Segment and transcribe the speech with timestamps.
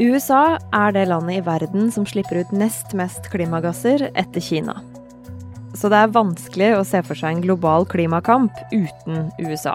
[0.00, 4.78] USA er det landet i verden som slipper ut nest mest klimagasser etter Kina.
[5.76, 9.74] Så det er vanskelig å se for seg en global klimakamp uten USA.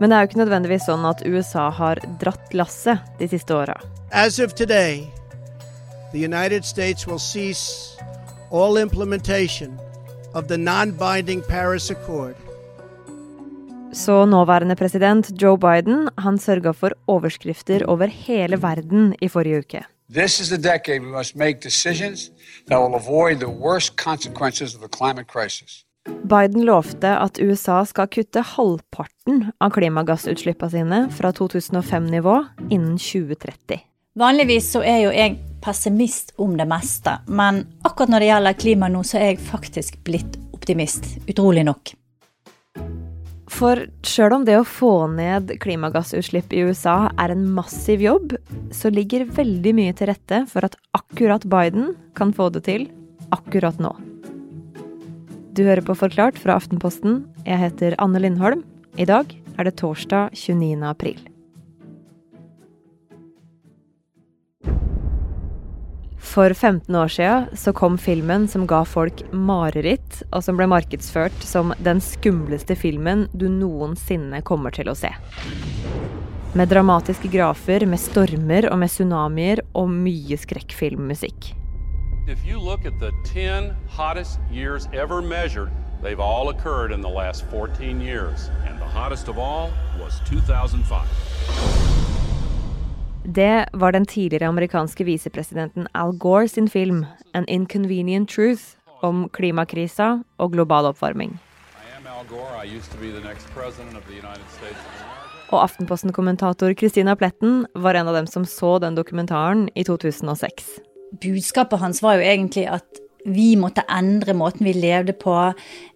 [0.00, 3.76] Men det er jo ikke nødvendigvis sånn at USA har dratt lasset de siste åra.
[4.16, 5.04] As of today,
[6.12, 8.00] the United States will cease
[8.50, 9.76] all implementation
[10.32, 12.45] of the non-binding Paris Accord.
[13.96, 19.80] Så nåværende president Joe Biden han sørga for overskrifter over hele verden i forrige uke.
[20.12, 22.30] This is the decade we must make decisions
[22.68, 25.82] that will avoid the worst consequences of the climate crisis.
[26.28, 33.80] Biden lovte at USA skal kutte halvparten av klimagassutslippene sine fra 2005-nivå innen 2030.
[34.16, 38.92] Vanligvis så er jo jeg pessimist om det meste, men akkurat når det gjelder klima
[38.92, 41.16] nå, så er jeg faktisk blitt optimist.
[41.26, 41.96] Utrolig nok.
[43.56, 48.34] For sjøl om det å få ned klimagassutslipp i USA er en massiv jobb,
[48.68, 52.84] så ligger veldig mye til rette for at akkurat Biden kan få det til
[53.32, 53.94] akkurat nå.
[55.56, 57.22] Du hører på Forklart fra Aftenposten.
[57.46, 58.60] Jeg heter Anne Lindholm.
[59.00, 60.84] I dag er det torsdag 29.
[60.84, 61.16] april.
[66.26, 71.44] For 15 år siden så kom filmen som ga folk mareritt, og som ble markedsført
[71.46, 75.12] som den skumleste filmen du noensinne kommer til å se.
[76.56, 81.52] Med dramatiske grafer, med stormer og med tsunamier og mye skrekkfilmmusikk.
[82.26, 85.70] If you look at the 10 hottest years ever measured,
[86.02, 88.50] they've all occurred in the last 14 years.
[88.66, 92.15] And the hottest of all was 2005.
[93.26, 100.18] Det var den tidligere amerikanske visepresidenten Al Gore sin film 'An Inconvenient Truth' om klimakrisa
[100.38, 101.38] og global oppvarming.
[105.48, 110.80] Og Aftenposten-kommentator Christina Pletten var en av dem som så den dokumentaren i 2006.
[111.22, 115.34] Budskapet hans var jo egentlig at vi måtte endre måten vi levde på.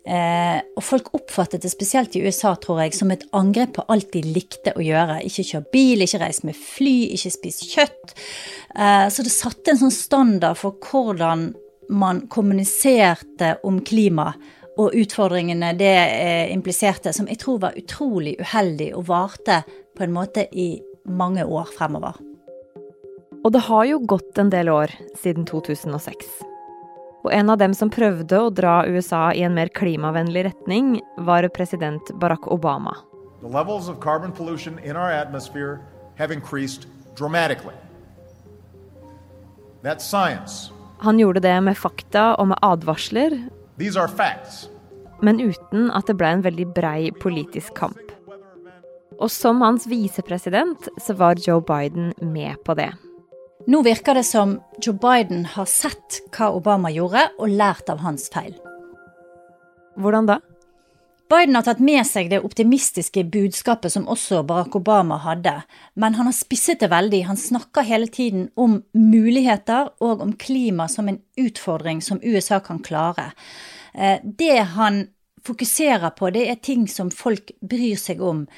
[0.05, 4.11] Eh, og folk oppfattet det spesielt i USA, tror jeg, som et angrep på alt
[4.15, 5.21] de likte å gjøre.
[5.27, 8.15] Ikke kjøre bil, ikke reise med fly, ikke spise kjøtt.
[8.75, 11.51] Eh, så det satte en sånn standard for hvordan
[11.91, 14.31] man kommuniserte om klima
[14.81, 19.63] og utfordringene det eh, impliserte, som jeg tror var utrolig uheldig og varte
[19.97, 20.73] på en måte i
[21.11, 22.21] mange år fremover.
[23.41, 26.50] Og det har jo gått en del år siden 2006.
[27.25, 31.49] Og en av dem som prøvde å dra USA i en mer klimavennlig retning, var
[31.53, 32.95] president Barack Obama.
[33.43, 35.81] The levels of carbon pollution in our atmosphere
[36.17, 36.87] have increased
[37.17, 37.75] dramatically.
[39.83, 40.71] That's science.
[40.99, 43.39] Han gjorde det med fakta og med advarsler,
[43.79, 44.69] These are facts.
[45.23, 48.01] men uten at det ble en veldig brei politisk kamp.
[49.21, 52.91] Og som hans visepresident så var Joe Biden med på det.
[53.71, 58.27] Nå virker det som Joe Biden har sett hva Obama gjorde, og lært av hans
[58.33, 58.57] feil.
[60.01, 60.41] Hvordan da?
[61.31, 65.53] Biden har tatt med seg det optimistiske budskapet som også Barack Obama hadde,
[65.95, 67.21] men han har spisset det veldig.
[67.29, 72.83] Han snakker hele tiden om muligheter og om klima som en utfordring som USA kan
[72.83, 73.31] klare.
[73.95, 75.05] Eh, Det han
[75.47, 78.49] fokuserer på, det er ting som folk bryr seg om.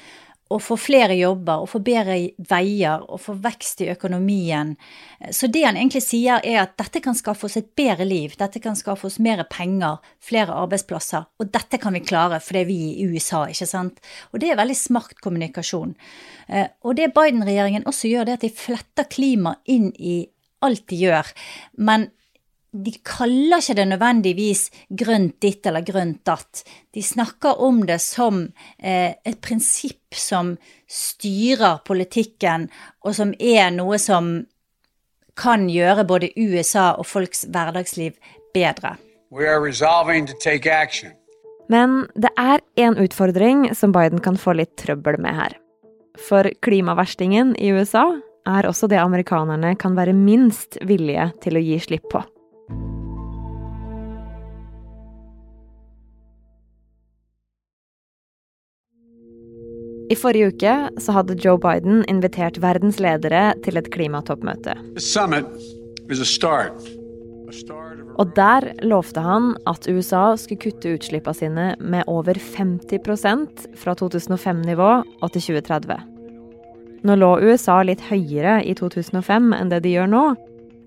[0.53, 2.17] Å få flere jobber, å få bedre
[2.49, 4.75] veier, å få vekst i økonomien.
[5.33, 8.61] Så det han egentlig sier er at dette kan skaffe oss et bedre liv, dette
[8.61, 13.01] kan skaffe oss mer penger, flere arbeidsplasser, og dette kan vi klare fordi vi er
[13.01, 14.01] i USA, ikke sant.
[14.31, 15.95] Og det er veldig smart kommunikasjon.
[16.47, 20.27] Eh, Og det Biden-regjeringen også gjør, det er at de fletter klima inn i
[20.63, 21.31] alt de gjør.
[21.77, 22.11] Men
[22.73, 26.63] de kaller ikke det nødvendigvis grønt ditt eller grønt datt.
[26.93, 28.47] De snakker om det som
[28.79, 30.55] eh, et prinsipp som
[30.89, 32.67] styrer politikken,
[33.05, 34.33] og som er noe som
[35.37, 38.17] kan gjøre både USA og folks hverdagsliv
[38.53, 38.95] bedre.
[41.69, 45.57] Men det er én utfordring som Biden kan få litt trøbbel med her.
[46.21, 48.05] For klimaverstingen i USA
[48.45, 52.21] er også det amerikanerne kan være minst villige til å gi slipp på.
[60.11, 64.75] I forrige uke så hadde Joe Biden invitert verdens ledere til et klimatoppmøte.
[68.13, 74.89] Og der lovte han at USA skulle kutte utslippene sine med over 50% fra 2005-nivå
[75.21, 75.99] og til 2030.
[77.03, 80.23] Nå lå USA litt høyere i 2005 enn det de gjør nå,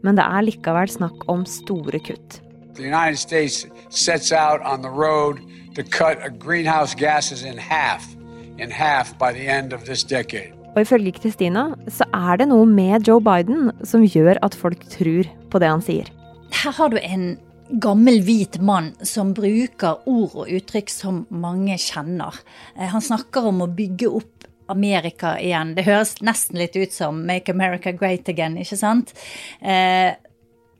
[0.07, 2.41] men det er likevel snakk om store kutt.
[2.77, 5.41] The United States sets out on the road
[5.75, 8.16] to cut greenhouse gases in half,
[8.59, 10.53] in half by the end of this decade.
[10.77, 15.29] Og ifølge Kristina så er det noe med Joe Biden som gjør at folk tror
[15.51, 16.11] på det han sier.
[16.53, 17.39] Her har du en
[17.83, 22.37] gammel hvit mann som bruker ord og uttrykk som mange kjenner.
[22.77, 25.75] Eh, han snakker om å bygge opp Amerika igjen.
[25.77, 29.15] Det høres nesten litt ut som 'Make America Great Again', ikke sant?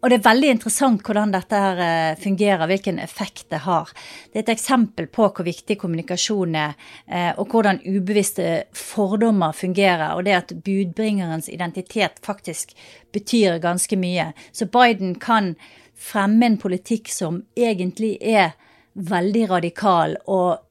[0.07, 3.91] Eh, og det er veldig interessant hvordan dette her eh, fungerer, hvilken effekt det har.
[4.33, 6.77] Det er et eksempel på hvor viktig kommunikasjon er,
[7.07, 10.15] eh, og hvordan ubevisste fordommer fungerer.
[10.15, 12.77] Og det at budbringerens identitet faktisk
[13.13, 14.33] betyr ganske mye.
[14.53, 15.57] Så Biden kan
[15.97, 18.55] fremme en politikk som egentlig er
[18.95, 20.63] veldig radikal og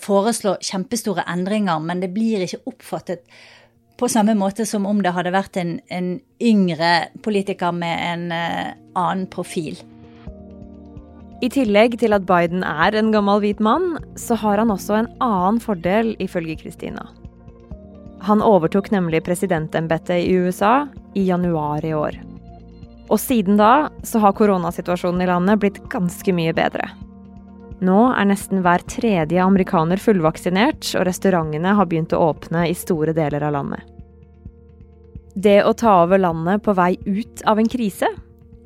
[0.00, 3.26] foreslå kjempestore endringer, men det blir ikke oppfattet
[3.96, 8.72] på samme måte som om det hadde vært en, en yngre politiker med en uh,
[8.98, 9.78] annen profil.
[11.44, 15.10] I tillegg til at Biden er en gammel hvit mann, så har han også en
[15.22, 17.06] annen fordel, ifølge Christina.
[18.24, 22.16] Han overtok nemlig presidentembetet i USA i januar i år.
[23.12, 26.88] Og siden da så har koronasituasjonen i landet blitt ganske mye bedre.
[27.82, 33.14] Nå er nesten hver tredje amerikaner fullvaksinert, og restaurantene har begynt å åpne i store
[33.16, 33.90] deler av landet.
[35.34, 38.06] Det å ta over landet på vei ut av en krise,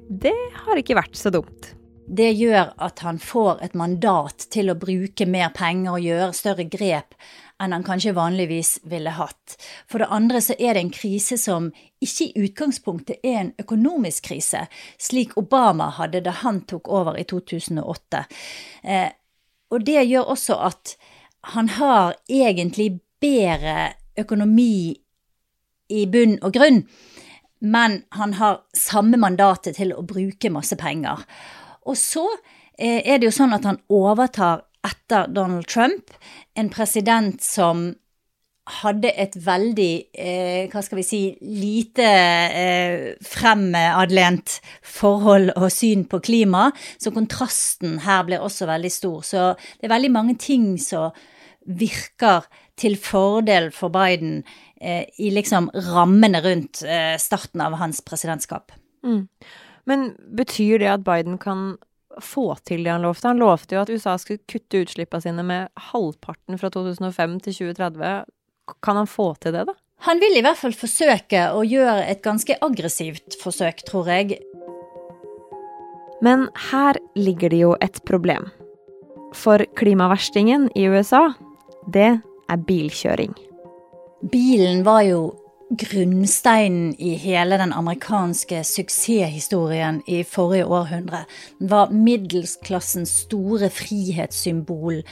[0.08, 1.72] det har ikke vært så dumt.
[2.08, 6.64] Det gjør at han får et mandat til å bruke mer penger og gjøre større
[6.68, 7.16] grep
[7.62, 9.56] enn han kanskje vanligvis ville hatt.
[9.90, 11.70] For det andre så er det en krise som
[12.04, 14.66] ikke i utgangspunktet er en økonomisk krise,
[14.98, 18.24] slik Obama hadde da han tok over i 2008.
[18.84, 19.10] Eh,
[19.74, 20.94] og det gjør også at
[21.54, 24.94] han har egentlig bedre økonomi
[25.88, 26.82] i bunn og grunn,
[27.58, 31.24] men han har samme mandatet til å bruke masse penger.
[31.88, 32.24] Og så
[32.78, 36.12] eh, er det jo sånn at han overtar etter Donald Trump,
[36.54, 37.90] en president som
[38.82, 46.20] hadde et veldig, eh, hva skal vi si, lite eh, fremadlent forhold og syn på
[46.24, 46.68] klima.
[47.00, 49.24] Så kontrasten her blir også veldig stor.
[49.24, 49.44] Så
[49.78, 51.16] det er veldig mange ting som
[51.68, 52.46] virker
[52.78, 54.42] til fordel for Biden
[54.80, 58.72] eh, i liksom rammene rundt eh, starten av hans presidentskap.
[59.04, 59.26] Mm.
[59.88, 61.78] Men betyr det at Biden kan
[62.24, 63.28] få til det han lovte.
[63.30, 68.12] Han lovte jo at USA skulle kutte utslippene sine med halvparten fra 2005 til 2030.
[68.84, 69.74] Kan han få til det, da?
[70.06, 74.38] Han vil i hvert fall forsøke å gjøre et ganske aggressivt forsøk, tror jeg.
[76.22, 78.46] Men her ligger det jo et problem.
[79.34, 81.28] For klimaverstingen i USA,
[81.90, 83.34] det er bilkjøring.
[84.32, 85.20] Bilen var jo
[85.70, 91.24] grunnsteinen i hele den amerikanske suksesshistorien i forrige århundre.
[91.58, 95.02] Den var middelsklassens store frihetssymbol.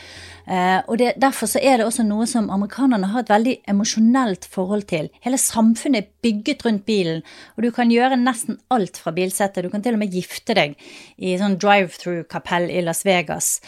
[0.47, 4.49] Eh, og det, Derfor så er det også noe som amerikanerne har et veldig emosjonelt
[4.51, 5.11] forhold til.
[5.25, 7.23] Hele samfunnet er bygget rundt bilen,
[7.57, 9.65] og du kan gjøre nesten alt fra bilsettet.
[9.65, 10.77] Du kan til og med gifte deg
[11.19, 13.59] i sånn drive-through-kapell i Las Vegas.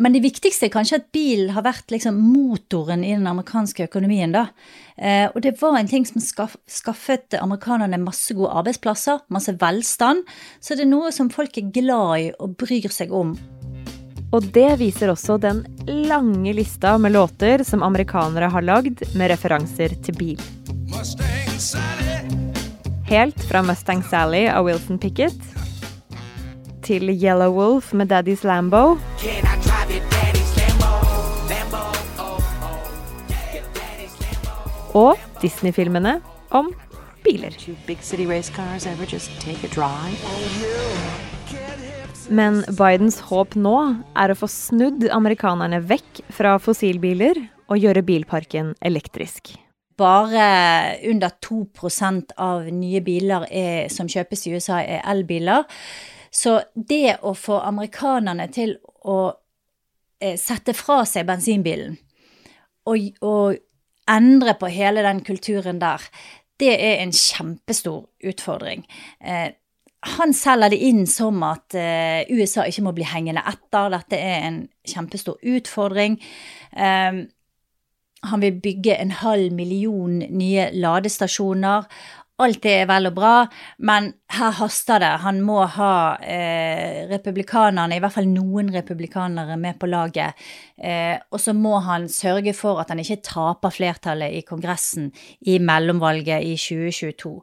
[0.00, 4.32] Men det viktigste er kanskje at bil har vært liksom motoren i den amerikanske økonomien.
[4.32, 4.46] da.
[4.96, 10.24] Eh, og det var en ting som skaff, skaffet amerikanerne masse gode arbeidsplasser, masse velstand.
[10.60, 13.36] Så det er noe som folk er glad i og bryr seg om.
[14.32, 15.64] Og det viser også den
[16.08, 20.40] lange lista med låter som amerikanere har lagd med referanser til bil.
[23.10, 25.60] Helt fra Mustang Sally av Wilson Pickett
[26.86, 28.96] til Yellow Wolf med Daddy's Lambo.
[34.98, 36.16] Og Disney-filmene
[36.50, 36.72] om
[37.22, 37.54] biler.
[42.30, 43.76] Men Bidens håp nå
[44.18, 47.38] er å få snudd amerikanerne vekk fra fossilbiler
[47.70, 49.54] og gjøre bilparken elektrisk.
[50.00, 55.66] Bare under 2% av nye biler er, som kjøpes i USA, er elbiler.
[56.34, 59.18] Så det å få amerikanerne til å
[60.22, 61.98] eh, sette fra seg bensinbilen
[62.88, 63.58] og, og,
[64.10, 66.04] endre på hele den kulturen der,
[66.60, 68.84] det er en kjempestor utfordring.
[69.24, 69.50] Eh,
[70.16, 73.90] han selger det inn som at eh, USA ikke må bli hengende etter.
[73.92, 76.16] Dette er en kjempestor utfordring.
[76.72, 77.20] Eh,
[78.20, 81.88] han vil bygge en halv million nye ladestasjoner.
[82.40, 83.34] Alt er vel og bra,
[83.84, 85.10] men her haster det.
[85.24, 90.38] Han må ha eh, republikanerne, i hvert fall noen republikanere, med på laget.
[90.78, 95.10] Eh, og så må han sørge for at han ikke taper flertallet i Kongressen
[95.50, 97.34] i mellomvalget i 2022.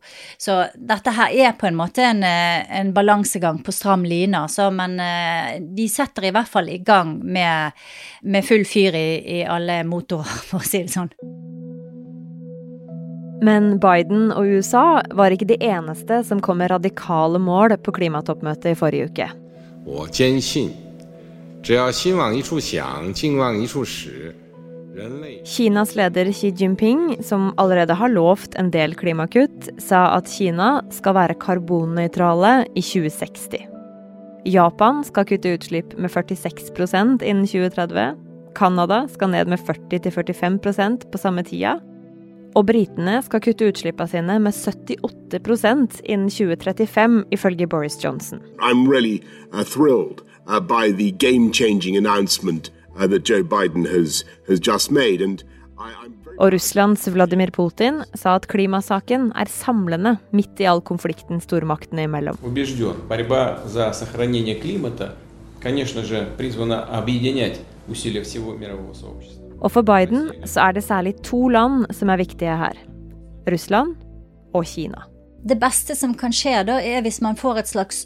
[0.42, 4.72] Så dette her er på en måte en, eh, en balansegang på stram line, altså.
[4.72, 7.78] Men eh, de setter i hvert fall i gang med,
[8.24, 9.08] med full fyr i,
[9.42, 11.12] i alle motorer, for å si det sånn.
[13.42, 18.74] Men Biden og USA var ikke de eneste som kom med radikale mål på klimatoppmøtet
[18.74, 19.30] i forrige uke.
[25.46, 31.18] Kinas leder Xi Jinping, som allerede har lovt en del klimakutt, sa at Kina skal
[31.20, 33.68] være karbonnøytrale i 2060.
[34.48, 38.16] Japan skal kutte utslipp med 46% innen 2030.
[38.58, 41.78] Canada skal ned med 40-45% på samme tida.
[42.58, 48.42] Og britene skal kutte utslippene sine med 78% innen 2035, ifølge Boris Johnson.
[48.58, 49.22] I'm really
[49.54, 55.22] uh, thrilled uh, by the game-changing announcement uh, that Joe Biden has, has just made.
[55.22, 55.44] And.
[56.40, 62.38] Og Russlands Vladimir Putin sa at klimasaken er samlende midt i all konflikten stormaktene imellom.
[69.62, 72.78] Og for Biden så er det særlig to land som er viktige her.
[73.48, 73.96] Russland
[74.54, 75.08] og Kina.
[75.48, 78.06] Det beste som kan skje da, er hvis man får et slags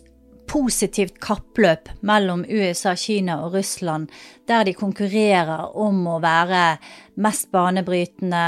[0.52, 4.10] positivt kappløp mellom USA, Kina og Russland,
[4.48, 6.76] der de konkurrerer om å være
[7.24, 8.44] mest banebrytende,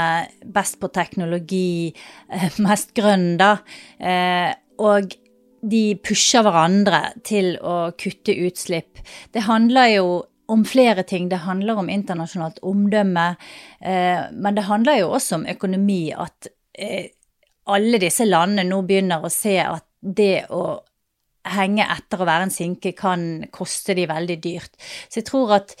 [0.52, 1.94] best på teknologi,
[2.28, 3.56] eh, mest grønn, da.
[3.98, 5.16] Eh, og
[5.64, 9.00] de pusher hverandre til å kutte utslipp.
[9.32, 10.08] Det handler jo
[10.46, 11.28] om flere ting.
[11.28, 13.28] Det handler om internasjonalt omdømme,
[13.80, 16.12] eh, men det handler jo også om økonomi.
[16.12, 16.48] At
[16.78, 17.12] eh,
[17.66, 20.80] alle disse landene nå begynner å se at det å
[21.54, 24.72] henge etter å være en sinke kan koste de veldig dyrt.
[25.08, 25.74] Så jeg tror at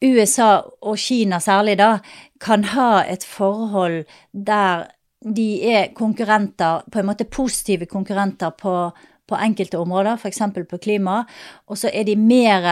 [0.00, 1.98] USA og Kina særlig da
[2.40, 4.88] kan ha et forhold der
[5.20, 8.72] de er konkurrenter, på en måte positive konkurrenter på,
[9.28, 10.40] på enkelte områder, f.eks.
[10.70, 11.18] på klima,
[11.68, 12.68] og så er de mer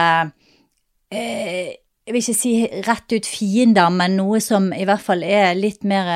[1.11, 1.75] eh,
[2.05, 2.53] Jeg vil ikke si
[2.87, 6.07] rett ut fiender, men noe som i hvert fall er litt mer,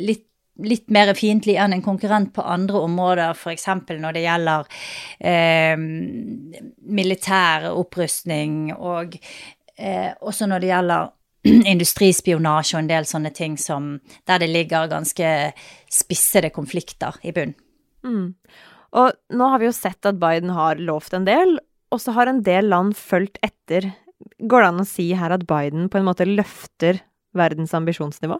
[0.00, 0.24] litt,
[0.64, 3.66] litt mer fiendtlig enn en konkurrent på andre områder, f.eks.
[3.90, 4.80] når det gjelder
[5.20, 5.76] eh,
[6.96, 9.18] militær opprustning, og
[9.76, 11.12] eh, også når det gjelder
[11.74, 15.52] industrispionasje og en del sånne ting som, der det ligger ganske
[15.92, 17.54] spissede konflikter i bunn.
[18.04, 18.34] Mm.
[18.98, 21.58] Og nå har vi jo sett at Biden har lovt en del,
[21.92, 23.90] og så har en del land fulgt etter.
[24.38, 27.02] Går det an å si her at Biden på en måte løfter
[27.38, 28.38] verdens ambisjonsnivå?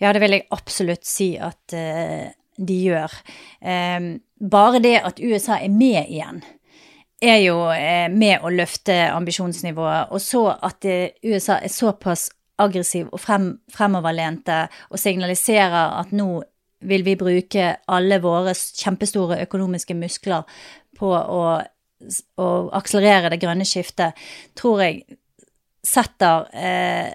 [0.00, 3.14] Ja, det vil jeg absolutt si at uh, de gjør.
[3.60, 6.40] Um, bare det at USA er med igjen,
[7.20, 10.10] er jo uh, med å løfte ambisjonsnivået.
[10.10, 12.30] Og så at uh, USA er såpass
[12.60, 16.42] aggressiv og frem, fremoverlente og signaliserer at nå
[16.88, 20.48] vil vi bruke alle våre kjempestore økonomiske muskler
[20.96, 21.42] på å,
[22.40, 24.18] å akselerere det grønne skiftet,
[24.58, 25.18] tror jeg
[25.86, 27.12] setter eh,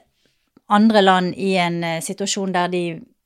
[0.73, 2.85] andre land i en eh, situasjon der de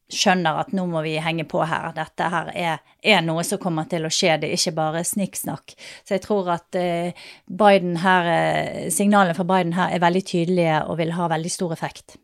[0.10, 1.92] skjønner at nå må vi henge på her.
[1.96, 5.76] Dette her er, er noe som kommer til å skje, det er ikke bare snikksnakk.
[6.04, 10.82] Så jeg tror at eh, Biden her, eh, signalene fra Biden her er veldig tydelige
[10.88, 12.18] og vil ha veldig stor effekt.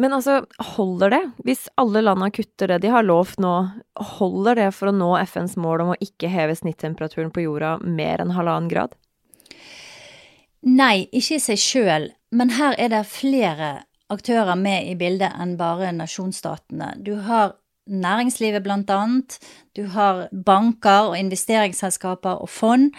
[0.00, 0.40] Men altså,
[0.76, 1.20] holder det?
[1.44, 3.52] Hvis alle landa kutter det de har lovt nå,
[4.16, 8.22] holder det for å nå FNs mål om å ikke heve snittemperaturen på jorda mer
[8.24, 8.96] enn halvannen grad?
[10.64, 13.70] Nei, ikke i seg sjøl, men her er det flere
[14.12, 16.94] aktører med i bildet enn bare nasjonsstatene.
[17.04, 17.56] Du har
[17.90, 19.38] næringslivet blant annet,
[19.76, 22.94] du har banker og investeringsselskaper og fond.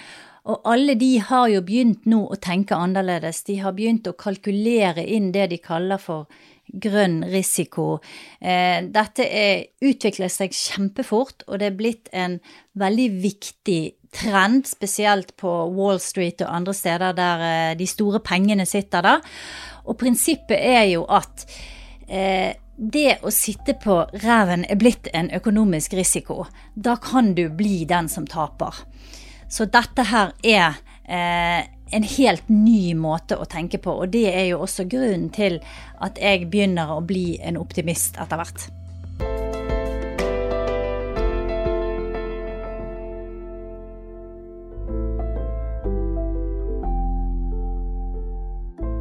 [0.49, 3.43] Og alle de har jo begynt nå å tenke annerledes.
[3.45, 6.25] De har begynt å kalkulere inn det de kaller for
[6.71, 7.99] grønn risiko.
[8.39, 12.39] Eh, dette er, utvikler seg kjempefort, og det er blitt en
[12.79, 18.65] veldig viktig trend, spesielt på Wall Street og andre steder der eh, de store pengene
[18.67, 19.17] sitter da.
[19.87, 21.45] Og prinsippet er jo at
[22.07, 26.45] eh, det å sitte på ræven er blitt en økonomisk risiko.
[26.75, 28.83] Da kan du bli den som taper.
[29.51, 34.45] Så dette her er eh, en helt ny måte å tenke på, og det er
[34.51, 35.59] jo også grunnen til
[35.99, 38.69] at jeg begynner å bli en optimist etter hvert.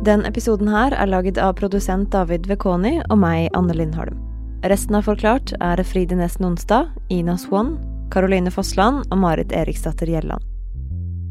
[0.01, 4.17] Den episoden her er laget av produsent David Vekoni og meg, Anne Lindholm.
[4.65, 7.77] Resten av Forklart er Fride Nesten Onsdag, Ina Swan,
[8.11, 10.50] Caroline Fossland og Marit Eriksdatter Gjelland.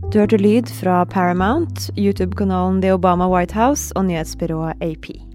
[0.09, 5.28] Du hørte lyd fra Paramount, YouTube-kanalen The Obama White House og nyhetsbyrået AP.